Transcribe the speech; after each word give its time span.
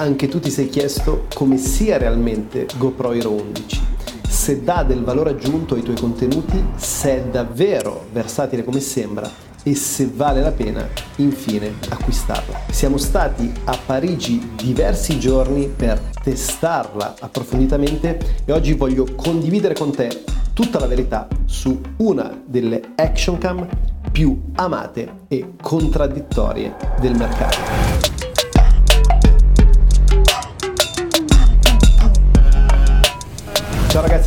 Anche 0.00 0.28
tu 0.28 0.38
ti 0.38 0.48
sei 0.48 0.68
chiesto 0.68 1.26
come 1.34 1.56
sia 1.56 1.98
realmente 1.98 2.68
GoPro 2.76 3.12
Hero 3.12 3.32
11, 3.32 3.80
se 4.28 4.62
dà 4.62 4.84
del 4.84 5.02
valore 5.02 5.30
aggiunto 5.30 5.74
ai 5.74 5.82
tuoi 5.82 5.98
contenuti, 5.98 6.64
se 6.76 7.16
è 7.16 7.22
davvero 7.24 8.06
versatile 8.12 8.62
come 8.62 8.78
sembra 8.78 9.28
e 9.64 9.74
se 9.74 10.08
vale 10.14 10.40
la 10.40 10.52
pena 10.52 10.86
infine 11.16 11.74
acquistarla. 11.88 12.60
Siamo 12.70 12.96
stati 12.96 13.52
a 13.64 13.76
Parigi 13.84 14.52
diversi 14.54 15.18
giorni 15.18 15.66
per 15.66 15.98
testarla 16.22 17.16
approfonditamente 17.18 18.42
e 18.44 18.52
oggi 18.52 18.74
voglio 18.74 19.04
condividere 19.16 19.74
con 19.74 19.90
te 19.90 20.22
tutta 20.52 20.78
la 20.78 20.86
verità 20.86 21.26
su 21.44 21.80
una 21.96 22.40
delle 22.46 22.92
action 22.94 23.36
cam 23.38 23.66
più 24.12 24.40
amate 24.54 25.24
e 25.26 25.54
contraddittorie 25.60 26.76
del 27.00 27.16
mercato. 27.16 28.17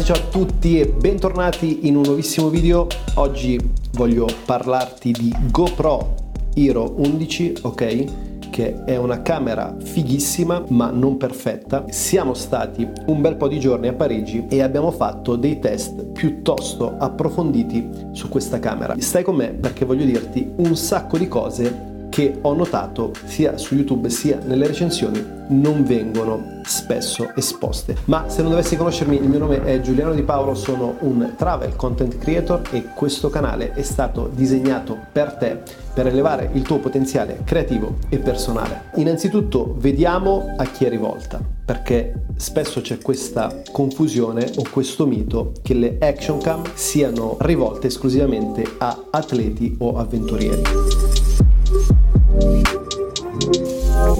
Ragazzi, 0.01 0.05
ciao 0.05 0.15
a 0.15 0.29
tutti 0.29 0.79
e 0.79 0.87
bentornati 0.87 1.87
in 1.87 1.95
un 1.95 2.03
nuovissimo 2.03 2.49
video. 2.49 2.87
Oggi 3.15 3.59
voglio 3.93 4.27
parlarti 4.45 5.11
di 5.11 5.33
GoPro 5.49 6.15
Hero 6.53 6.93
11, 6.97 7.53
ok? 7.61 8.49
Che 8.49 8.83
è 8.83 8.97
una 8.97 9.21
camera 9.21 9.75
fighissima 9.81 10.63
ma 10.69 10.89
non 10.89 11.17
perfetta. 11.17 11.85
Siamo 11.89 12.33
stati 12.33 12.87
un 13.05 13.21
bel 13.21 13.37
po' 13.37 13.47
di 13.47 13.59
giorni 13.59 13.87
a 13.87 13.93
Parigi 13.93 14.45
e 14.49 14.61
abbiamo 14.61 14.91
fatto 14.91 15.35
dei 15.35 15.59
test 15.59 16.07
piuttosto 16.07 16.95
approfonditi 16.97 17.87
su 18.11 18.27
questa 18.27 18.59
camera. 18.59 18.95
Stai 18.99 19.23
con 19.23 19.35
me 19.35 19.49
perché 19.49 19.85
voglio 19.85 20.05
dirti 20.05 20.51
un 20.57 20.75
sacco 20.75 21.17
di 21.17 21.27
cose 21.27 21.90
che 22.11 22.39
ho 22.41 22.53
notato 22.53 23.13
sia 23.23 23.57
su 23.57 23.73
YouTube 23.73 24.09
sia 24.09 24.37
nelle 24.43 24.67
recensioni 24.67 25.39
non 25.47 25.83
vengono 25.83 26.59
spesso 26.63 27.31
esposte. 27.35 27.95
Ma 28.05 28.25
se 28.27 28.41
non 28.41 28.51
dovessi 28.51 28.75
conoscermi, 28.75 29.15
il 29.15 29.27
mio 29.27 29.39
nome 29.39 29.63
è 29.63 29.79
Giuliano 29.81 30.13
Di 30.13 30.21
Paolo, 30.21 30.53
sono 30.53 30.95
un 30.99 31.33
travel 31.37 31.75
content 31.75 32.17
creator 32.17 32.61
e 32.71 32.83
questo 32.93 33.29
canale 33.29 33.71
è 33.73 33.81
stato 33.81 34.29
disegnato 34.33 34.97
per 35.11 35.33
te 35.35 35.59
per 35.93 36.07
elevare 36.07 36.49
il 36.53 36.61
tuo 36.61 36.79
potenziale 36.79 37.41
creativo 37.43 37.95
e 38.09 38.17
personale. 38.17 38.83
Innanzitutto 38.95 39.75
vediamo 39.77 40.53
a 40.57 40.65
chi 40.65 40.85
è 40.85 40.89
rivolta, 40.89 41.41
perché 41.65 42.25
spesso 42.35 42.81
c'è 42.81 42.97
questa 42.97 43.61
confusione 43.71 44.51
o 44.55 44.63
questo 44.69 45.05
mito 45.05 45.53
che 45.61 45.73
le 45.73 45.97
action 45.99 46.39
cam 46.39 46.63
siano 46.73 47.37
rivolte 47.39 47.87
esclusivamente 47.87 48.63
a 48.77 49.05
atleti 49.11 49.75
o 49.79 49.97
avventurieri. 49.97 51.10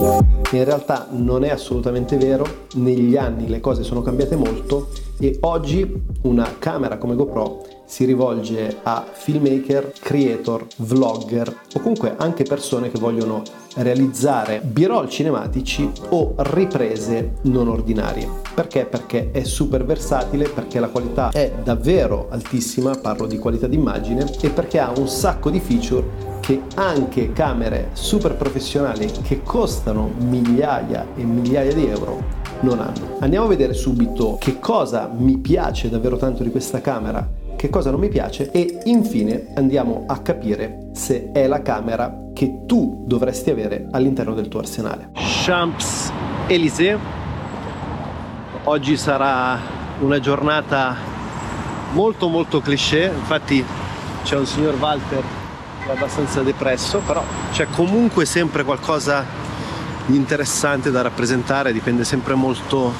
In 0.01 0.63
realtà 0.63 1.07
non 1.11 1.43
è 1.43 1.49
assolutamente 1.49 2.17
vero, 2.17 2.65
negli 2.73 3.15
anni 3.17 3.47
le 3.47 3.59
cose 3.59 3.83
sono 3.83 4.01
cambiate 4.01 4.35
molto 4.35 4.89
e 5.19 5.37
oggi 5.41 6.03
una 6.23 6.55
camera 6.57 6.97
come 6.97 7.13
GoPro 7.13 7.61
si 7.85 8.05
rivolge 8.05 8.77
a 8.81 9.05
filmmaker, 9.11 9.93
creator, 9.99 10.65
vlogger 10.77 11.55
o 11.75 11.79
comunque 11.79 12.15
anche 12.17 12.43
persone 12.43 12.89
che 12.89 12.97
vogliono 12.97 13.43
realizzare 13.75 14.61
b-roll 14.61 15.07
cinematici 15.07 15.91
o 16.09 16.33
riprese 16.37 17.33
non 17.43 17.67
ordinarie. 17.67 18.27
Perché? 18.55 18.85
Perché 18.85 19.29
è 19.31 19.43
super 19.43 19.85
versatile, 19.85 20.49
perché 20.49 20.79
la 20.79 20.89
qualità 20.89 21.29
è 21.29 21.51
davvero 21.63 22.25
altissima, 22.31 22.95
parlo 22.95 23.27
di 23.27 23.37
qualità 23.37 23.67
d'immagine, 23.67 24.25
e 24.41 24.49
perché 24.49 24.79
ha 24.79 24.91
un 24.97 25.07
sacco 25.07 25.51
di 25.51 25.59
feature 25.59 26.30
che 26.51 26.61
anche 26.75 27.31
camere 27.31 27.91
super 27.93 28.35
professionali 28.35 29.09
che 29.23 29.41
costano 29.41 30.11
migliaia 30.17 31.07
e 31.15 31.23
migliaia 31.23 31.73
di 31.73 31.87
euro 31.87 32.21
non 32.61 32.81
hanno. 32.81 33.17
Andiamo 33.19 33.45
a 33.45 33.49
vedere 33.49 33.73
subito 33.73 34.37
che 34.37 34.59
cosa 34.59 35.09
mi 35.15 35.37
piace 35.37 35.89
davvero 35.89 36.17
tanto 36.17 36.43
di 36.43 36.51
questa 36.51 36.81
camera, 36.81 37.25
che 37.55 37.69
cosa 37.69 37.89
non 37.89 38.01
mi 38.01 38.09
piace 38.09 38.51
e 38.51 38.79
infine 38.83 39.47
andiamo 39.55 40.03
a 40.07 40.17
capire 40.17 40.89
se 40.91 41.31
è 41.31 41.47
la 41.47 41.61
camera 41.61 42.29
che 42.33 42.63
tu 42.65 43.03
dovresti 43.05 43.49
avere 43.49 43.87
all'interno 43.91 44.33
del 44.33 44.49
tuo 44.49 44.59
arsenale. 44.59 45.11
Champs-Élysées. 45.13 46.99
Oggi 48.65 48.97
sarà 48.97 49.57
una 50.01 50.19
giornata 50.19 50.95
molto 51.93 52.27
molto 52.27 52.59
cliché, 52.59 53.05
infatti 53.05 53.63
c'è 54.23 54.37
un 54.37 54.45
signor 54.45 54.75
Walter 54.79 55.39
abbastanza 55.87 56.41
depresso, 56.41 56.99
però 56.99 57.23
c'è 57.51 57.67
comunque 57.69 58.25
sempre 58.25 58.63
qualcosa 58.63 59.25
di 60.05 60.15
interessante 60.15 60.91
da 60.91 61.01
rappresentare, 61.01 61.73
dipende 61.73 62.03
sempre 62.03 62.33
molto 62.33 62.93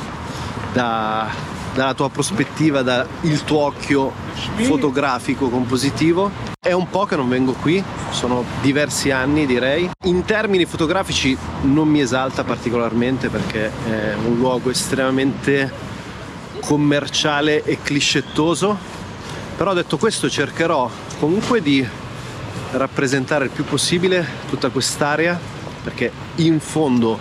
da, 0.74 1.28
dalla 1.74 1.94
tua 1.94 2.10
prospettiva, 2.10 2.82
dal 2.82 3.08
tuo 3.46 3.60
occhio 3.60 4.12
fotografico, 4.62 5.50
compositivo. 5.50 6.50
È 6.60 6.72
un 6.72 6.90
po' 6.90 7.06
che 7.06 7.16
non 7.16 7.28
vengo 7.28 7.54
qui, 7.54 7.84
sono 8.12 8.44
diversi 8.62 9.12
anni 9.12 9.46
direi. 9.46 9.90
In 10.06 10.24
termini 10.26 10.66
fotografici 10.66 11.36
non 11.64 11.88
mi 11.88 12.02
esalta 12.02 12.44
particolarmente 12.44 13.30
perché 13.30 13.72
è 13.88 14.14
un 14.26 14.38
luogo 14.38 14.70
estremamente 14.70 15.90
commerciale 16.62 17.64
e 17.64 17.80
cliscettoso, 17.82 18.78
però 19.58 19.74
detto 19.74 19.98
questo 19.98 20.30
cercherò 20.30 20.90
comunque 21.20 21.62
di 21.62 21.86
rappresentare 22.72 23.46
il 23.46 23.52
più 23.52 23.64
possibile 23.66 24.26
tutta 24.50 24.70
quest'area 24.70 25.40
perché 25.84 26.12
in 26.36 26.60
fondo 26.60 27.20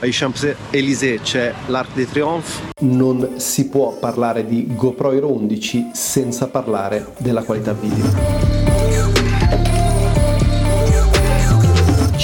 ai 0.00 0.10
Champs-Élysées 0.10 1.20
c'è 1.22 1.54
l'Arc 1.66 1.94
de 1.94 2.08
Triomphe. 2.08 2.70
Non 2.80 3.34
si 3.36 3.68
può 3.68 3.96
parlare 3.98 4.44
di 4.44 4.66
GoPro 4.74 5.12
Hero 5.12 5.32
11 5.32 5.90
senza 5.92 6.48
parlare 6.48 7.12
della 7.18 7.42
qualità 7.42 7.72
video. 7.72 8.51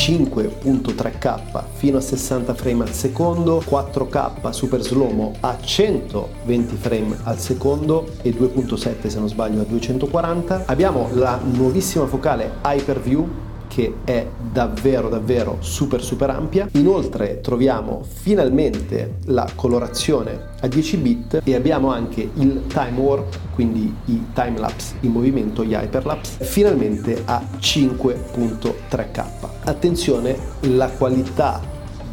5.3K 0.08 1.64
fino 1.74 1.98
a 1.98 2.00
60 2.00 2.54
frame 2.54 2.84
al 2.84 2.94
secondo, 2.94 3.58
4K 3.58 4.48
super 4.52 4.80
slow 4.80 5.34
a 5.40 5.58
120 5.60 6.76
frame 6.76 7.18
al 7.24 7.38
secondo 7.38 8.12
e 8.22 8.30
2.7 8.30 9.06
se 9.06 9.18
non 9.18 9.28
sbaglio 9.28 9.60
a 9.60 9.64
240. 9.64 10.62
Abbiamo 10.64 11.10
la 11.12 11.38
nuovissima 11.42 12.06
focale 12.06 12.52
Hyperview 12.64 13.47
che 13.68 13.94
è 14.04 14.26
davvero 14.52 15.08
davvero 15.08 15.58
super 15.60 16.02
super 16.02 16.30
ampia. 16.30 16.68
Inoltre 16.72 17.40
troviamo 17.40 18.02
finalmente 18.02 19.18
la 19.26 19.48
colorazione 19.54 20.46
a 20.60 20.66
10 20.66 20.96
bit 20.96 21.40
e 21.44 21.54
abbiamo 21.54 21.92
anche 21.92 22.28
il 22.34 22.64
time 22.66 22.98
warp, 22.98 23.38
quindi 23.54 23.94
i 24.06 24.26
time 24.32 24.58
lapse 24.58 24.96
in 25.00 25.12
movimento, 25.12 25.64
gli 25.64 25.74
hyperlapse, 25.74 26.44
finalmente 26.44 27.22
a 27.26 27.42
5.3K. 27.58 29.24
Attenzione, 29.64 30.36
la 30.60 30.88
qualità 30.88 31.60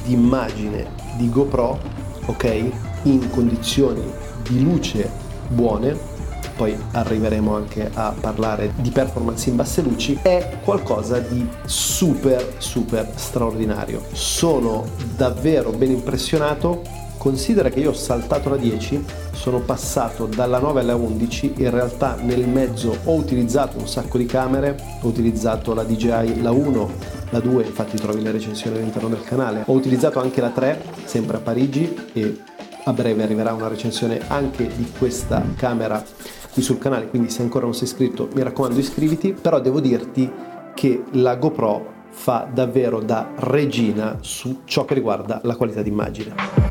di 0.03 0.13
immagine 0.13 0.85
di 1.17 1.29
GoPro, 1.29 1.79
ok, 2.25 2.71
in 3.03 3.29
condizioni 3.29 4.03
di 4.43 4.61
luce 4.63 5.09
buone 5.47 6.14
poi 6.55 6.75
arriveremo 6.91 7.55
anche 7.55 7.89
a 7.93 8.13
parlare 8.19 8.73
di 8.77 8.89
performance 8.89 9.49
in 9.49 9.55
basse 9.55 9.81
luci, 9.81 10.19
è 10.21 10.59
qualcosa 10.63 11.19
di 11.19 11.47
super 11.65 12.55
super 12.57 13.11
straordinario. 13.15 14.03
Sono 14.11 14.85
davvero 15.15 15.71
ben 15.71 15.91
impressionato. 15.91 17.03
Considera 17.17 17.69
che 17.69 17.79
io 17.79 17.89
ho 17.89 17.93
saltato 17.93 18.49
la 18.49 18.57
10, 18.57 19.03
sono 19.31 19.59
passato 19.59 20.27
dalla 20.27 20.59
9 20.59 20.81
alla 20.81 20.95
11, 20.95 21.53
in 21.57 21.71
realtà 21.71 22.17
nel 22.21 22.47
mezzo 22.47 22.95
ho 23.03 23.13
utilizzato 23.13 23.79
un 23.79 23.87
sacco 23.87 24.19
di 24.19 24.27
camere, 24.27 24.77
ho 25.01 25.07
utilizzato 25.07 25.73
la 25.73 25.83
DJI 25.83 26.43
la 26.43 26.51
1, 26.51 26.91
la 27.31 27.39
2, 27.39 27.63
infatti 27.63 27.97
trovi 27.97 28.21
le 28.21 28.29
recensioni 28.29 28.77
all'interno 28.77 29.09
del 29.09 29.23
canale, 29.23 29.63
ho 29.65 29.73
utilizzato 29.73 30.19
anche 30.19 30.39
la 30.39 30.49
3, 30.49 30.79
sempre 31.05 31.37
a 31.37 31.39
Parigi 31.39 31.95
e 32.13 32.37
a 32.87 32.93
breve 32.93 33.23
arriverà 33.23 33.53
una 33.53 33.67
recensione 33.67 34.21
anche 34.27 34.67
di 34.67 34.91
questa 34.97 35.43
camera 35.55 36.03
qui 36.51 36.61
sul 36.61 36.77
canale, 36.77 37.07
quindi 37.07 37.29
se 37.29 37.41
ancora 37.41 37.65
non 37.65 37.73
sei 37.73 37.87
iscritto 37.87 38.29
mi 38.33 38.43
raccomando 38.43 38.79
iscriviti, 38.79 39.33
però 39.33 39.59
devo 39.59 39.79
dirti 39.79 40.31
che 40.73 41.03
la 41.11 41.35
GoPro 41.35 41.93
fa 42.09 42.47
davvero 42.51 43.01
da 43.01 43.31
regina 43.35 44.17
su 44.21 44.61
ciò 44.65 44.85
che 44.85 44.93
riguarda 44.93 45.41
la 45.43 45.55
qualità 45.55 45.81
d'immagine. 45.81 46.64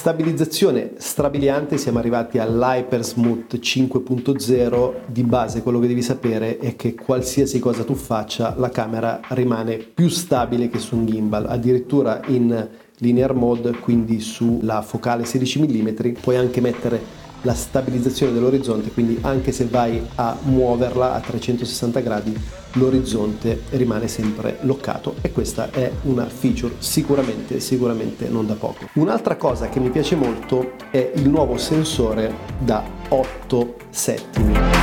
Stabilizzazione 0.00 0.92
strabiliante, 0.96 1.76
siamo 1.76 1.98
arrivati 1.98 2.38
all'Hypersmooth 2.38 3.56
5.0, 3.56 4.92
di 5.04 5.22
base 5.24 5.62
quello 5.62 5.78
che 5.78 5.88
devi 5.88 6.00
sapere 6.00 6.56
è 6.56 6.74
che 6.74 6.94
qualsiasi 6.94 7.58
cosa 7.58 7.84
tu 7.84 7.94
faccia 7.94 8.54
la 8.56 8.70
camera 8.70 9.20
rimane 9.28 9.76
più 9.76 10.08
stabile 10.08 10.70
che 10.70 10.78
su 10.78 10.96
un 10.96 11.04
gimbal, 11.04 11.44
addirittura 11.46 12.22
in 12.28 12.66
linear 13.00 13.34
mode, 13.34 13.72
quindi 13.72 14.20
sulla 14.20 14.80
focale 14.80 15.26
16 15.26 15.66
mm, 15.66 16.12
puoi 16.22 16.36
anche 16.36 16.62
mettere 16.62 17.19
la 17.42 17.54
stabilizzazione 17.54 18.32
dell'orizzonte, 18.32 18.90
quindi 18.90 19.18
anche 19.22 19.52
se 19.52 19.66
vai 19.66 20.04
a 20.16 20.36
muoverla 20.42 21.14
a 21.14 21.20
360 21.20 22.00
gradi 22.00 22.38
l'orizzonte 22.74 23.62
rimane 23.70 24.06
sempre 24.06 24.58
loccato 24.60 25.16
e 25.22 25.32
questa 25.32 25.70
è 25.70 25.90
una 26.02 26.26
feature 26.26 26.74
sicuramente 26.78 27.58
sicuramente 27.58 28.28
non 28.28 28.46
da 28.46 28.54
poco. 28.54 28.88
Un'altra 28.94 29.36
cosa 29.36 29.68
che 29.68 29.80
mi 29.80 29.90
piace 29.90 30.14
molto 30.14 30.72
è 30.90 31.12
il 31.14 31.28
nuovo 31.28 31.56
sensore 31.56 32.32
da 32.58 32.84
8 33.08 33.74
settimi. 33.90 34.79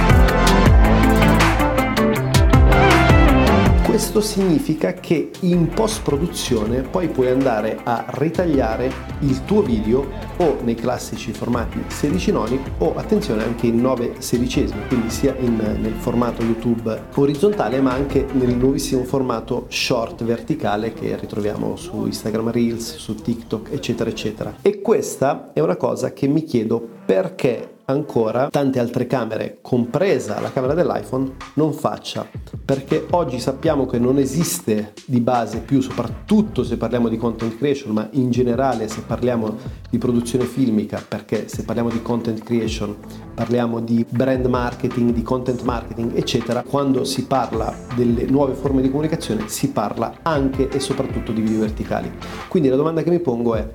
Questo 3.88 4.19
significa 4.19 4.92
che 4.92 5.31
in 5.39 5.69
post 5.69 6.01
produzione 6.01 6.81
poi 6.81 7.07
puoi 7.07 7.30
andare 7.30 7.80
a 7.86 8.04
ritagliare 8.10 8.92
il 9.19 9.45
tuo 9.45 9.62
video 9.62 10.06
o 10.36 10.57
nei 10.62 10.75
classici 10.75 11.31
formati 11.31 11.81
16 11.88 12.31
noni 12.34 12.60
o 12.80 12.95
attenzione 12.95 13.44
anche 13.44 13.68
in 13.68 13.80
9 13.80 14.16
sedicesimi, 14.18 14.88
quindi 14.88 15.10
sia 15.10 15.34
in, 15.39 15.56
nel 15.56 15.94
formato 15.94 16.44
YouTube 16.44 17.06
orizzontale 17.16 17.80
ma 17.80 17.94
anche 17.94 18.25
nel 18.34 18.57
nuovissimo 18.57 19.06
formato 19.06 19.68
short 19.69 20.22
verticale 20.25 20.92
che 20.92 21.16
ritroviamo 21.18 21.78
su 21.78 22.06
Instagram 22.07 22.51
Reels, 22.51 22.98
su 22.98 23.16
TikTok 23.16 23.72
eccetera 23.72 24.10
eccetera. 24.10 24.56
E 24.62 24.81
questa 24.81 25.51
è 25.54 25.62
una 25.62 25.78
cosa 25.78 26.12
che 26.12 26.28
mi 26.28 26.44
chiedo 26.44 26.86
perché 27.06 27.77
ancora 27.89 28.50
tante 28.50 28.80
altre 28.80 29.07
camere, 29.07 29.60
compresa 29.62 30.39
la 30.42 30.51
camera 30.51 30.74
dell'iPhone, 30.74 31.31
non 31.54 31.74
faccia. 31.74 32.28
Perché 32.66 33.06
oggi 33.12 33.39
sappiamo 33.39 33.86
che 33.86 33.98
non 33.98 34.18
esiste 34.18 34.94
di 35.06 35.22
base 35.22 35.60
più, 35.60 35.80
soprattutto 35.80 36.63
se 36.63 36.75
parliamo 36.75 37.07
di 37.07 37.18
content 37.18 37.57
creation, 37.57 37.94
ma 37.94 38.10
in 38.12 38.30
generale 38.30 38.89
se 38.89 39.01
parliamo 39.01 39.56
di 39.89 39.98
produzione 39.98 40.44
filmica, 40.44 41.01
perché 41.07 41.48
se 41.48 41.63
parliamo 41.63 41.89
di 41.89 42.01
content 42.01 42.44
creation 42.44 42.95
parliamo 43.34 43.80
di 43.80 44.06
brand 44.10 44.45
marketing, 44.48 45.12
di 45.12 45.22
content 45.22 45.62
marketing, 45.62 46.16
eccetera, 46.16 46.63
quando 46.63 47.06
si 47.06 47.25
parla 47.25 47.74
delle 47.95 48.25
nuove 48.25 48.54
forme 48.54 48.81
di 48.81 48.90
comunicazione 48.90 49.48
si 49.48 49.69
parla 49.69 50.18
anche 50.24 50.68
e 50.68 50.80
soprattutto 50.80 51.31
di 51.31 51.42
video 51.42 51.60
verticali. 51.60 52.12
Quindi 52.50 52.68
la 52.68 52.75
domanda 52.75 53.01
che 53.01 53.12
mi 53.12 53.19
pongo 53.19 53.56
è 53.56 53.66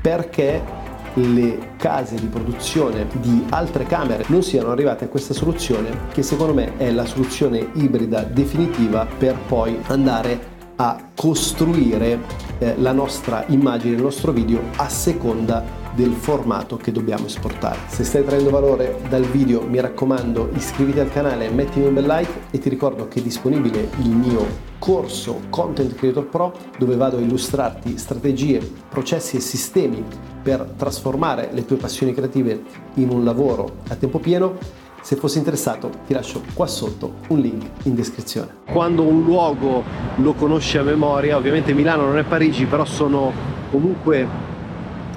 perché 0.00 0.79
le 1.14 1.74
case 1.76 2.16
di 2.16 2.26
produzione 2.26 3.06
di 3.20 3.44
altre 3.50 3.84
camere 3.84 4.24
non 4.28 4.42
siano 4.42 4.70
arrivate 4.70 5.04
a 5.04 5.08
questa 5.08 5.34
soluzione 5.34 6.08
che 6.12 6.22
secondo 6.22 6.54
me 6.54 6.76
è 6.76 6.90
la 6.90 7.04
soluzione 7.04 7.70
ibrida 7.74 8.22
definitiva 8.22 9.06
per 9.06 9.36
poi 9.46 9.78
andare 9.86 10.58
a 10.76 11.10
costruire 11.14 12.20
eh, 12.58 12.74
la 12.78 12.92
nostra 12.92 13.44
immagine, 13.48 13.96
il 13.96 14.02
nostro 14.02 14.32
video 14.32 14.62
a 14.76 14.88
seconda 14.88 15.62
del 15.94 16.12
formato 16.12 16.76
che 16.76 16.92
dobbiamo 16.92 17.26
esportare. 17.26 17.78
Se 17.88 18.04
stai 18.04 18.24
traendo 18.24 18.48
valore 18.48 19.00
dal 19.08 19.24
video 19.24 19.62
mi 19.62 19.80
raccomando 19.80 20.50
iscriviti 20.54 21.00
al 21.00 21.10
canale, 21.10 21.50
mettimi 21.50 21.86
un 21.86 21.94
bel 21.94 22.06
like 22.06 22.30
e 22.50 22.58
ti 22.58 22.68
ricordo 22.68 23.08
che 23.08 23.20
è 23.20 23.22
disponibile 23.22 23.90
il 23.98 24.10
mio 24.10 24.68
corso 24.78 25.42
Content 25.50 25.94
Creator 25.94 26.26
Pro 26.26 26.54
dove 26.78 26.96
vado 26.96 27.18
a 27.18 27.20
illustrarti 27.20 27.98
strategie, 27.98 28.58
processi 28.88 29.36
e 29.36 29.40
sistemi 29.40 30.02
per 30.42 30.74
trasformare 30.76 31.50
le 31.52 31.64
tue 31.64 31.76
passioni 31.76 32.14
creative 32.14 32.62
in 32.94 33.10
un 33.10 33.24
lavoro 33.24 33.76
a 33.88 33.94
tempo 33.94 34.18
pieno. 34.18 34.56
Se 35.02 35.16
fossi 35.16 35.38
interessato 35.38 35.90
ti 36.06 36.12
lascio 36.12 36.42
qua 36.52 36.66
sotto 36.66 37.14
un 37.28 37.38
link 37.38 37.64
in 37.84 37.94
descrizione. 37.94 38.48
Quando 38.70 39.02
un 39.02 39.22
luogo 39.24 39.82
lo 40.16 40.34
conosci 40.34 40.76
a 40.76 40.82
memoria, 40.82 41.36
ovviamente 41.36 41.72
Milano 41.72 42.04
non 42.04 42.18
è 42.18 42.24
Parigi, 42.24 42.66
però 42.66 42.84
sono 42.84 43.32
comunque 43.70 44.26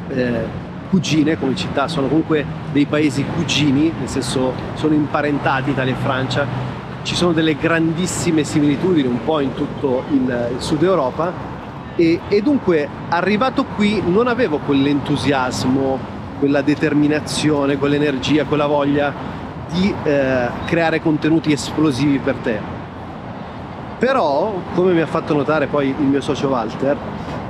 eh, 0.10 0.62
cugine 0.90 1.38
come 1.38 1.56
città, 1.56 1.88
sono 1.88 2.08
comunque 2.08 2.46
dei 2.72 2.86
paesi 2.86 3.26
cugini, 3.26 3.92
nel 3.98 4.08
senso 4.08 4.54
sono 4.76 4.94
imparentati 4.94 5.72
Italia 5.72 5.94
e 5.94 5.98
Francia, 5.98 6.46
ci 7.04 7.16
sono 7.16 7.34
delle 7.34 7.58
grandissime 7.58 8.44
similitudini 8.46 9.08
un 9.08 9.24
po' 9.26 9.42
in 9.42 9.54
tutto 9.54 10.04
il, 10.12 10.50
il 10.56 10.62
sud 10.62 10.84
Europa 10.84 11.53
e, 11.96 12.20
e, 12.28 12.42
dunque 12.42 12.88
arrivato 13.10 13.66
qui 13.66 14.02
non 14.06 14.28
avevo 14.28 14.58
quell'entusiasmo, 14.60 16.00
quella 16.40 16.62
determinazione, 16.62 17.78
quell'energia, 17.78 18.46
quella 18.46 18.66
voglia 18.66 19.14
di 19.72 19.94
eh, 20.04 20.48
creare 20.66 21.02
contenuti 21.02 21.52
esplosivi 21.52 22.20
per 22.20 22.36
te. 22.36 22.60
Però, 24.00 24.54
come 24.74 24.94
mi 24.94 25.02
ha 25.02 25.06
fatto 25.06 25.34
notare 25.34 25.68
poi 25.68 25.90
il 25.90 26.06
mio 26.06 26.22
socio 26.22 26.50
Walter, 26.50 26.98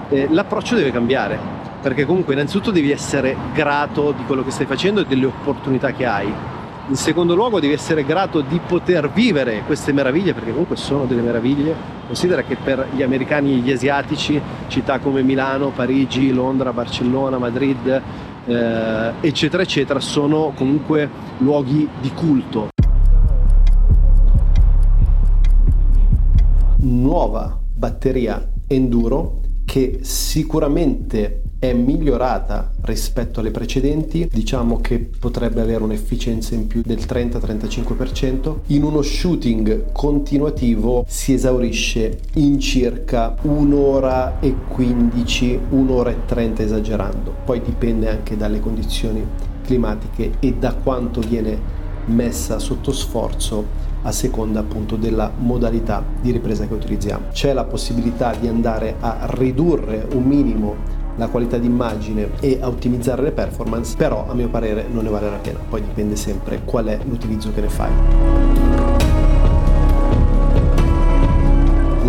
eh, 0.10 0.28
l'approccio 0.30 0.76
deve 0.76 0.92
cambiare, 0.92 1.40
perché 1.82 2.06
comunque 2.06 2.34
innanzitutto 2.34 2.72
devi 2.72 2.92
essere 2.92 3.36
grato 3.54 4.12
di 4.12 4.24
quello 4.26 4.44
che 4.44 4.52
stai 4.52 4.66
facendo 4.66 5.02
e 5.02 5.06
delle 5.06 5.26
opportunità 5.26 5.92
che 5.92 6.06
hai 6.06 6.34
in 6.88 6.96
secondo 6.96 7.34
luogo 7.34 7.62
devi 7.62 7.74
essere 7.74 8.04
grato 8.04 8.42
di 8.42 8.60
poter 8.60 9.10
vivere 9.10 9.64
queste 9.66 9.94
meraviglie, 9.94 10.34
perché 10.34 10.52
comunque 10.52 10.76
sono 10.76 11.06
delle 11.06 11.22
meraviglie. 11.22 11.74
Considera 12.06 12.44
che 12.44 12.58
per 12.58 12.90
gli 12.94 13.02
americani 13.02 13.54
e 13.54 13.56
gli 13.58 13.72
asiatici, 13.72 14.42
città 14.68 15.00
come 15.00 15.24
Milano, 15.24 15.70
Parigi, 15.70 16.34
Londra, 16.34 16.74
Barcellona, 16.74 17.38
Madrid, 17.38 18.02
eh, 18.46 19.12
eccetera, 19.22 19.64
eccetera, 19.64 20.00
sono 20.02 20.52
comunque 20.56 21.10
luoghi 21.38 21.88
di 22.02 22.12
culto. 22.12 22.68
Nuova 26.80 27.58
batteria 27.74 28.46
enduro 28.68 29.40
che 29.64 30.00
sicuramente 30.02 31.43
è 31.64 31.72
migliorata 31.72 32.72
rispetto 32.82 33.40
alle 33.40 33.52
precedenti, 33.52 34.28
diciamo 34.30 34.82
che 34.82 35.00
potrebbe 35.00 35.62
avere 35.62 35.82
un'efficienza 35.82 36.56
in 36.56 36.68
più 36.68 36.82
del 36.86 36.98
30-35%. 36.98 38.56
In 38.68 38.84
uno 38.84 39.02
shooting 39.02 39.94
continuativo 39.94 41.06
si 41.08 41.32
esaurisce 41.32 42.20
in 42.34 42.60
circa 42.60 43.34
un'ora 43.44 44.42
e 44.42 44.54
15, 44.68 45.60
un'ora 45.70 46.10
e 46.10 46.26
30 46.26 46.64
esagerando. 46.64 47.34
Poi 47.46 47.62
dipende 47.62 48.10
anche 48.10 48.36
dalle 48.36 48.60
condizioni 48.60 49.26
climatiche 49.64 50.34
e 50.40 50.56
da 50.56 50.74
quanto 50.74 51.22
viene 51.22 51.58
messa 52.08 52.60
sotto 52.60 52.92
sforzo 52.92 53.92
a 54.02 54.12
seconda 54.12 54.60
appunto 54.60 54.98
della 54.98 55.32
modalità 55.38 56.04
di 56.20 56.32
ripresa 56.32 56.68
che 56.68 56.74
utilizziamo. 56.74 57.28
C'è 57.32 57.54
la 57.54 57.64
possibilità 57.64 58.36
di 58.36 58.48
andare 58.50 58.96
a 59.00 59.28
ridurre 59.30 60.06
un 60.14 60.24
minimo 60.24 60.93
la 61.16 61.28
qualità 61.28 61.58
d'immagine 61.58 62.30
e 62.40 62.60
a 62.62 62.68
ottimizzare 62.68 63.22
le 63.22 63.32
performance, 63.32 63.96
però 63.96 64.28
a 64.28 64.34
mio 64.34 64.48
parere 64.48 64.86
non 64.92 65.04
ne 65.04 65.10
vale 65.10 65.30
la 65.30 65.38
pena, 65.38 65.60
poi 65.68 65.82
dipende 65.82 66.16
sempre 66.16 66.62
qual 66.64 66.86
è 66.86 67.00
l'utilizzo 67.08 67.52
che 67.54 67.62
ne 67.62 67.70
fai. 67.70 67.92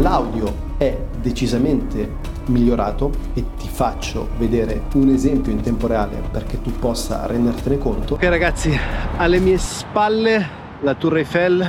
L'audio 0.01 0.53
è 0.77 0.97
decisamente 1.21 2.33
migliorato 2.47 3.11
e 3.33 3.45
ti 3.57 3.69
faccio 3.69 4.29
vedere 4.37 4.83
un 4.95 5.09
esempio 5.09 5.51
in 5.51 5.61
tempo 5.63 5.87
reale 5.87 6.21
perché 6.31 6.61
tu 6.61 6.73
possa 6.73 7.27
rendertene 7.27 7.79
conto. 7.79 8.15
Ok 8.15 8.25
ragazzi, 8.25 8.79
alle 9.17 9.39
mie 9.39 9.57
spalle 9.57 10.63
la 10.81 10.95
Tour 10.95 11.19
Eiffel, 11.19 11.67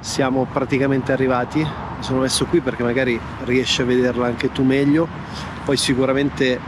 siamo 0.00 0.46
praticamente 0.52 1.12
arrivati, 1.12 1.60
mi 1.60 2.02
sono 2.02 2.20
messo 2.20 2.44
qui 2.44 2.60
perché 2.60 2.82
magari 2.82 3.18
riesci 3.44 3.80
a 3.80 3.86
vederla 3.86 4.26
anche 4.26 4.52
tu 4.52 4.62
meglio 4.62 5.08
poi 5.64 5.76
sicuramente 5.76 6.60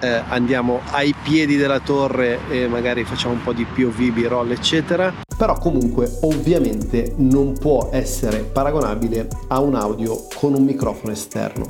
eh, 0.00 0.22
andiamo 0.28 0.80
ai 0.90 1.14
piedi 1.22 1.56
della 1.56 1.80
torre 1.80 2.40
e 2.50 2.68
magari 2.68 3.04
facciamo 3.04 3.34
un 3.34 3.42
po' 3.42 3.52
di 3.52 3.64
POV, 3.64 4.12
B-roll 4.12 4.50
eccetera. 4.50 5.12
Però 5.36 5.58
comunque 5.58 6.18
ovviamente 6.22 7.14
non 7.16 7.54
può 7.58 7.88
essere 7.90 8.40
paragonabile 8.40 9.28
a 9.48 9.60
un 9.60 9.74
audio 9.74 10.26
con 10.34 10.54
un 10.54 10.64
microfono 10.64 11.12
esterno. 11.12 11.66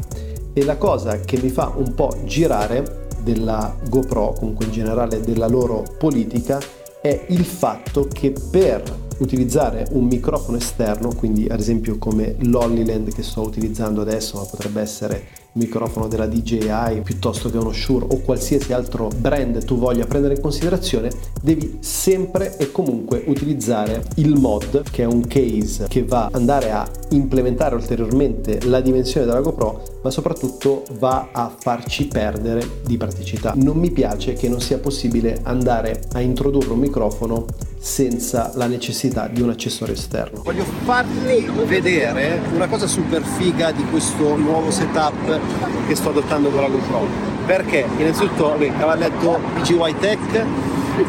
E 0.53 0.65
la 0.65 0.77
cosa 0.77 1.21
che 1.21 1.39
mi 1.41 1.49
fa 1.49 1.73
un 1.75 1.95
po' 1.95 2.17
girare 2.25 3.03
della 3.23 3.75
GoPro 3.89 4.35
comunque 4.39 4.67
in 4.67 4.73
generale 4.73 5.21
della 5.21 5.49
loro 5.49 5.83
politica 5.99 6.61
è 7.01 7.27
il 7.29 7.45
fatto 7.45 8.07
che 8.13 8.33
per 8.51 8.83
utilizzare 9.19 9.87
un 9.93 10.05
microfono 10.05 10.59
esterno 10.59 11.15
quindi 11.15 11.47
ad 11.49 11.59
esempio 11.59 11.97
come 11.99 12.37
l'Hollyland 12.41 13.13
che 13.13 13.23
sto 13.23 13.43
utilizzando 13.43 14.03
adesso 14.03 14.39
ma 14.39 14.45
potrebbe 14.45 14.81
essere 14.81 15.27
microfono 15.55 16.09
della 16.09 16.27
DJI 16.27 17.01
piuttosto 17.03 17.51
che 17.51 17.59
uno 17.59 17.73
Shure 17.73 18.07
o 18.09 18.21
qualsiasi 18.21 18.73
altro 18.73 19.09
brand 19.09 19.65
tu 19.65 19.79
voglia 19.79 20.07
prendere 20.07 20.35
in 20.35 20.41
considerazione, 20.41 21.11
devi 21.41 21.79
sempre 21.81 22.57
e 22.57 22.71
comunque 22.71 23.25
utilizzare 23.27 24.05
il 24.17 24.39
mod 24.39 24.91
che 24.91 25.03
è 25.03 25.07
un 25.07 25.27
case 25.27 25.87
che 25.89 26.05
va 26.05 26.27
ad 26.27 26.35
andare 26.35 26.71
a 26.71 26.89
implementare 27.11 27.75
ulteriormente 27.75 28.61
la 28.65 28.81
dimensione 28.81 29.27
della 29.27 29.41
GoPro, 29.41 29.94
ma 30.05 30.11
soprattutto 30.11 30.85
va 30.99 31.29
a 31.33 31.51
farci 31.59 32.07
perdere 32.07 32.81
di 32.85 32.99
praticità. 32.99 33.55
Non 33.57 33.79
mi 33.79 33.91
piace 33.91 34.35
che 34.35 34.51
non 34.51 34.61
sia 34.61 34.79
possibile 34.79 35.41
andare 35.45 36.03
a 36.13 36.21
introdurre 36.21 36.73
un 36.73 36.79
microfono 36.79 37.47
senza 37.79 38.53
la 38.55 38.67
necessità 38.67 39.29
di 39.29 39.41
un 39.41 39.49
accessorio 39.49 39.95
esterno. 39.95 40.43
Voglio 40.43 40.65
farti 40.85 41.49
vedere 41.67 42.43
una 42.55 42.69
cosa 42.69 42.87
super 42.87 43.23
figa 43.23 43.73
di 43.73 43.83
questo 43.85 44.37
nuovo 44.37 44.71
setup 44.71 45.41
che 45.87 45.95
sto 45.95 46.11
adottando 46.11 46.51
con 46.51 46.61
la 46.61 46.69
GoPro. 46.69 47.07
Perché? 47.47 47.87
Innanzitutto, 47.97 48.49
vabbè, 48.49 48.77
cavalletto 48.77 49.41
PGY 49.55 49.95
Tech 50.01 50.47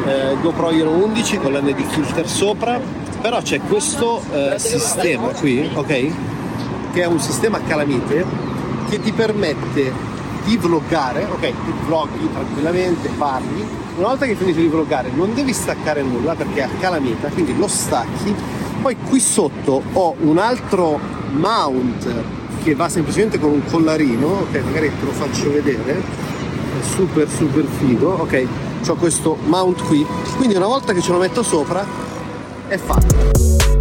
eh, 0.05 0.37
GoPro 0.41 0.71
Hero 0.71 0.91
11 0.91 1.37
con 1.39 1.51
l'ND 1.51 1.81
filter 1.89 2.29
sopra, 2.29 2.79
però 3.21 3.41
c'è 3.41 3.59
questo 3.59 4.21
eh, 4.31 4.57
sistema 4.57 5.27
qui, 5.33 5.69
ok? 5.73 5.87
Che 6.93 7.01
è 7.01 7.05
un 7.05 7.19
sistema 7.19 7.61
calamite 7.61 8.44
che 8.89 8.99
ti 8.99 9.11
permette 9.11 9.91
di 10.45 10.57
vloggare, 10.57 11.25
ok? 11.25 11.39
Tu 11.39 11.73
vloggi 11.85 12.29
tranquillamente, 12.31 13.09
parli. 13.17 13.65
Una 13.97 14.07
volta 14.07 14.25
che 14.25 14.35
finisci 14.35 14.61
di 14.61 14.67
vloggare 14.67 15.09
non 15.13 15.33
devi 15.33 15.53
staccare 15.53 16.01
nulla 16.03 16.35
perché 16.35 16.59
è 16.59 16.63
a 16.63 16.69
calamita, 16.79 17.29
quindi 17.29 17.57
lo 17.57 17.67
stacchi. 17.67 18.33
Poi 18.81 18.95
qui 19.07 19.19
sotto 19.19 19.81
ho 19.93 20.15
un 20.19 20.37
altro 20.37 20.99
mount 21.31 22.07
che 22.63 22.75
va 22.75 22.89
semplicemente 22.89 23.39
con 23.39 23.51
un 23.51 23.65
collarino, 23.65 24.27
ok? 24.27 24.61
Magari 24.63 24.91
te 24.99 25.05
lo 25.05 25.11
faccio 25.11 25.51
vedere. 25.51 25.93
È 25.93 26.83
super 26.83 27.27
super 27.29 27.65
figo, 27.65 28.17
ok? 28.21 28.47
Ho 28.87 28.95
questo 28.95 29.37
mount 29.45 29.83
qui, 29.85 30.05
quindi 30.37 30.55
una 30.55 30.67
volta 30.67 30.93
che 30.93 31.01
ce 31.01 31.11
lo 31.11 31.17
metto 31.17 31.41
sopra 31.41 31.83
è 32.67 32.77
fatto. 32.77 33.74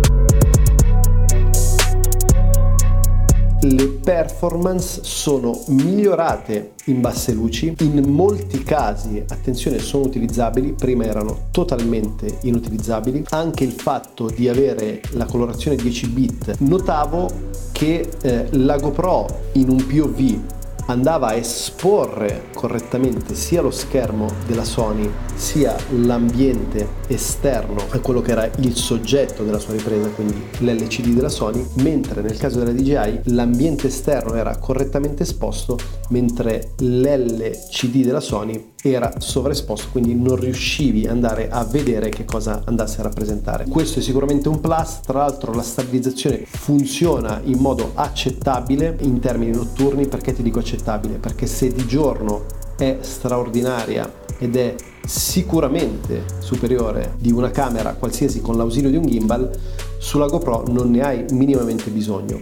Le 3.65 3.89
performance 3.89 5.01
sono 5.05 5.59
migliorate 5.69 6.73
in 6.87 7.01
basse 7.01 7.33
luci, 7.33 7.75
in 7.81 8.03
molti 8.11 8.63
casi, 8.63 9.25
attenzione, 9.27 9.79
sono 9.79 10.05
utilizzabili, 10.05 10.73
prima 10.73 11.05
erano 11.05 11.47
totalmente 11.51 12.39
inutilizzabili, 12.43 13.25
anche 13.31 13.65
il 13.65 13.73
fatto 13.73 14.29
di 14.29 14.49
avere 14.49 15.01
la 15.13 15.25
colorazione 15.25 15.77
10 15.77 16.09
bit, 16.09 16.57
notavo 16.59 17.31
che 17.73 18.07
eh, 18.21 18.49
la 18.51 18.77
GoPro 18.77 19.27
in 19.53 19.71
un 19.71 19.87
POV 19.87 20.41
andava 20.87 21.29
a 21.29 21.35
esporre 21.35 22.49
correttamente 22.55 23.35
sia 23.35 23.63
lo 23.63 23.71
schermo 23.71 24.29
della 24.47 24.65
Sony 24.65 25.11
sia 25.35 25.77
l'ambiente 25.91 27.03
esterno 27.09 27.83
a 27.91 27.99
quello 27.99 28.21
che 28.21 28.33
era 28.33 28.51
il 28.59 28.75
soggetto 28.77 29.43
della 29.43 29.59
sua 29.59 29.75
ripresa, 29.75 30.09
quindi 30.09 30.43
l'LCD 30.59 31.15
della 31.15 31.29
Sony, 31.29 31.65
mentre 31.77 32.23
nel 32.23 32.37
caso 32.37 32.59
della 32.59 32.73
DJI 32.73 33.33
l'ambiente 33.35 33.89
esterno 33.89 34.35
era 34.35 34.57
correttamente 34.57 35.23
esposto, 35.23 35.79
mentre 36.09 36.73
l'LCD 36.79 38.05
della 38.05 38.21
Sony 38.21 38.73
era 38.83 39.15
sovraesposto, 39.19 39.89
quindi 39.91 40.15
non 40.15 40.37
riuscivi 40.37 41.07
ad 41.07 41.13
andare 41.13 41.49
a 41.51 41.65
vedere 41.65 42.11
che 42.11 42.25
cosa 42.25 42.63
andasse 42.67 43.01
a 43.01 43.05
rappresentare. 43.05 43.65
Questo 43.67 43.99
è 43.99 44.03
sicuramente 44.03 44.49
un 44.49 44.61
plus, 44.61 45.01
tra 45.01 45.21
l'altro 45.21 45.53
la 45.53 45.63
stabilizzazione 45.63 46.45
funziona 46.47 47.41
in 47.45 47.59
modo 47.59 47.93
accettabile 47.95 48.97
in 49.01 49.21
termini 49.21 49.53
notturni, 49.53 50.07
perché 50.07 50.33
ti 50.35 50.43
dico 50.43 50.59
accettabile? 50.59 51.17
Perché 51.17 51.47
se 51.47 51.73
di 51.73 51.87
giorno 51.87 52.63
è 52.77 52.99
straordinaria 53.01 54.11
ed 54.39 54.57
è 54.57 54.75
sicuramente 55.05 56.25
superiore 56.39 57.15
di 57.19 57.31
una 57.31 57.51
camera 57.51 57.95
qualsiasi 57.95 58.41
con 58.41 58.57
l'ausilio 58.57 58.91
di 58.91 58.97
un 58.97 59.07
gimbal, 59.07 59.51
sulla 59.99 60.27
GoPro 60.27 60.65
non 60.69 60.91
ne 60.91 61.01
hai 61.03 61.25
minimamente 61.31 61.91
bisogno. 61.91 62.41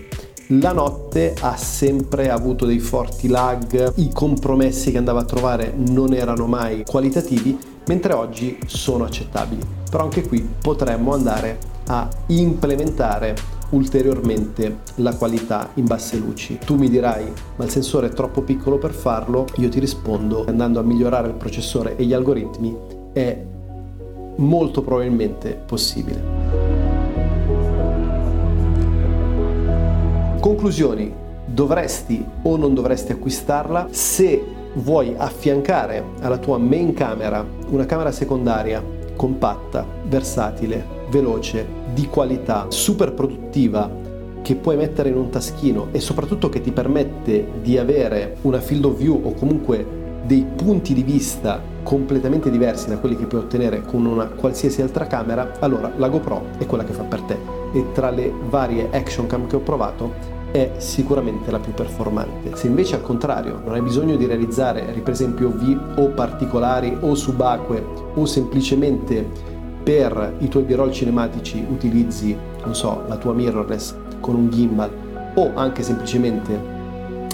La 0.61 0.73
notte 0.73 1.35
ha 1.41 1.57
sempre 1.57 2.29
avuto 2.29 2.67
dei 2.67 2.79
forti 2.79 3.29
lag, 3.29 3.93
i 3.97 4.11
compromessi 4.13 4.91
che 4.91 4.99
andava 4.99 5.21
a 5.21 5.25
trovare 5.25 5.73
non 5.75 6.13
erano 6.13 6.47
mai 6.47 6.85
qualitativi, 6.85 7.59
mentre 7.87 8.13
oggi 8.13 8.59
sono 8.67 9.05
accettabili. 9.05 9.63
Però 9.91 10.05
anche 10.05 10.27
qui 10.27 10.47
potremmo 10.61 11.15
andare 11.15 11.59
a 11.87 12.09
implementare 12.27 13.35
ulteriormente 13.73 14.79
la 14.97 15.15
qualità 15.15 15.71
in 15.75 15.85
basse 15.85 16.17
luci. 16.17 16.59
Tu 16.65 16.77
mi 16.77 16.89
dirai, 16.89 17.31
ma 17.57 17.65
il 17.65 17.71
sensore 17.71 18.07
è 18.09 18.11
troppo 18.11 18.43
piccolo 18.43 18.79
per 18.79 18.93
farlo? 18.93 19.47
Io 19.57 19.69
ti 19.69 19.79
rispondo, 19.79 20.45
andando 20.47 20.81
a 20.81 20.83
migliorare 20.83 21.29
il 21.29 21.35
processore 21.35 21.97
e 21.97 22.05
gli 22.05 22.13
algoritmi, 22.13 22.77
è 23.13 23.45
molto 24.37 24.83
probabilmente 24.83 25.61
possibile. 25.67 26.41
Conclusioni, 30.41 31.13
dovresti 31.47 32.25
o 32.43 32.57
non 32.57 32.75
dovresti 32.75 33.13
acquistarla 33.13 33.89
se 33.91 34.43
vuoi 34.75 35.15
affiancare 35.17 36.03
alla 36.21 36.39
tua 36.39 36.57
main 36.59 36.95
camera 36.95 37.45
una 37.69 37.85
camera 37.85 38.11
secondaria 38.11 38.83
compatta, 39.15 39.87
versatile, 40.09 41.02
veloce, 41.13 41.67
di 41.93 42.07
qualità, 42.07 42.67
super 42.69 43.13
produttiva 43.13 44.01
che 44.41 44.57
puoi 44.57 44.77
mettere 44.77 45.11
in 45.11 45.17
un 45.17 45.29
taschino 45.29 45.89
e 45.93 46.01
soprattutto 46.01 46.49
che 46.49 46.63
ti 46.63 46.73
permette 46.73 47.47
di 47.63 47.77
avere 47.77 48.39
una 48.41 48.61
field 48.61 48.87
of 48.87 48.97
view 48.97 49.21
o 49.23 49.35
comunque 49.35 50.01
dei 50.25 50.45
punti 50.57 50.95
di 50.95 51.03
vista 51.03 51.61
completamente 51.83 52.51
diversi 52.51 52.89
da 52.89 52.99
quelli 52.99 53.17
che 53.17 53.27
puoi 53.27 53.43
ottenere 53.43 53.83
con 53.83 54.07
una 54.07 54.27
qualsiasi 54.27 54.81
altra 54.81 55.07
camera, 55.07 55.53
allora 55.59 55.93
la 55.97 56.09
GoPro 56.09 56.47
è 56.59 56.67
quella 56.67 56.85
che 56.85 56.93
fa 56.93 57.03
per 57.03 57.21
te 57.23 57.37
e 57.73 57.93
tra 57.93 58.11
le 58.11 58.33
varie 58.49 58.89
action 58.91 59.27
cam 59.27 59.47
che 59.47 59.57
ho 59.57 59.61
provato 59.61 60.41
è 60.51 60.73
sicuramente 60.77 61.51
la 61.51 61.59
più 61.59 61.73
performante. 61.73 62.57
Se 62.57 62.67
invece 62.67 62.97
al 62.97 63.03
contrario 63.03 63.61
non 63.65 63.75
hai 63.75 63.81
bisogno 63.81 64.17
di 64.17 64.27
realizzare 64.27 64.93
riprese 64.93 65.25
in 65.25 65.35
POV 65.35 65.99
o 65.99 66.09
particolari 66.09 66.97
o 67.01 67.15
subacquee 67.15 67.85
o 68.15 68.25
semplicemente 68.27 69.51
per 69.83 70.35
i 70.39 70.49
tuoi 70.49 70.63
b-roll 70.63 70.91
cinematici 70.91 71.65
utilizzi, 71.69 72.37
non 72.65 72.75
so, 72.75 73.05
la 73.09 73.17
tua 73.17 73.33
mirrorless 73.33 73.95
con 74.21 74.35
un 74.35 74.51
gimbal 74.51 74.91
o 75.35 75.53
anche 75.55 75.83
semplicemente 75.83 76.61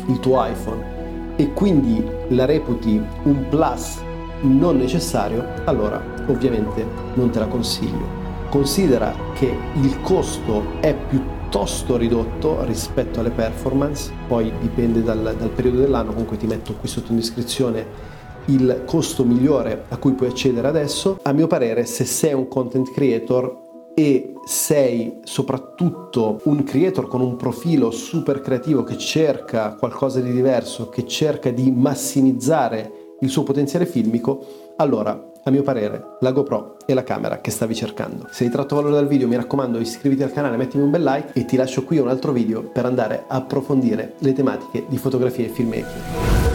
il 0.06 0.18
tuo 0.20 0.44
iPhone 0.44 1.34
e 1.36 1.52
quindi 1.52 2.04
la 2.28 2.44
reputi 2.46 3.00
un 3.24 3.48
plus 3.48 4.00
non 4.40 4.76
necessario, 4.76 5.44
allora 5.64 6.02
ovviamente 6.26 6.84
non 7.14 7.30
te 7.30 7.38
la 7.38 7.46
consiglio. 7.46 8.16
Considera 8.48 9.14
che 9.34 9.54
il 9.74 10.00
costo 10.00 10.80
è 10.80 10.94
piuttosto 10.94 11.96
ridotto 11.96 12.64
rispetto 12.64 13.20
alle 13.20 13.30
performance, 13.30 14.10
poi 14.26 14.52
dipende 14.60 15.02
dal, 15.02 15.34
dal 15.38 15.50
periodo 15.50 15.80
dell'anno, 15.80 16.10
comunque 16.10 16.36
ti 16.36 16.46
metto 16.46 16.74
qui 16.74 16.88
sotto 16.88 17.10
in 17.12 17.18
descrizione 17.18 18.16
il 18.48 18.82
costo 18.84 19.24
migliore 19.24 19.84
a 19.88 19.96
cui 19.96 20.12
puoi 20.12 20.28
accedere 20.28 20.68
adesso. 20.68 21.18
A 21.22 21.32
mio 21.32 21.46
parere, 21.46 21.84
se 21.84 22.04
sei 22.04 22.34
un 22.34 22.48
content 22.48 22.92
creator 22.92 23.66
e 23.94 24.34
sei 24.44 25.20
soprattutto 25.24 26.40
un 26.44 26.62
creator 26.62 27.08
con 27.08 27.20
un 27.20 27.36
profilo 27.36 27.90
super 27.90 28.40
creativo 28.40 28.84
che 28.84 28.96
cerca 28.96 29.74
qualcosa 29.74 30.20
di 30.20 30.32
diverso, 30.32 30.88
che 30.88 31.06
cerca 31.06 31.50
di 31.50 31.70
massimizzare 31.70 32.92
il 33.20 33.28
suo 33.28 33.42
potenziale 33.42 33.86
filmico, 33.86 34.74
allora 34.76 35.30
a 35.42 35.50
mio 35.50 35.62
parere, 35.62 36.16
la 36.20 36.30
GoPro 36.30 36.76
è 36.84 36.92
la 36.92 37.02
camera 37.02 37.40
che 37.40 37.50
stavi 37.50 37.74
cercando. 37.74 38.28
Se 38.30 38.44
hai 38.44 38.50
tratto 38.50 38.76
valore 38.76 38.94
dal 38.94 39.08
video, 39.08 39.26
mi 39.26 39.36
raccomando, 39.36 39.78
iscriviti 39.78 40.22
al 40.22 40.32
canale, 40.32 40.56
mettimi 40.56 40.82
un 40.82 40.90
bel 40.90 41.02
like 41.02 41.32
e 41.32 41.44
ti 41.44 41.56
lascio 41.56 41.84
qui 41.84 41.98
un 41.98 42.08
altro 42.08 42.32
video 42.32 42.62
per 42.62 42.84
andare 42.84 43.24
a 43.26 43.36
approfondire 43.36 44.14
le 44.18 44.32
tematiche 44.32 44.84
di 44.88 44.98
fotografia 44.98 45.46
e 45.46 45.48
filmmaking. 45.48 46.47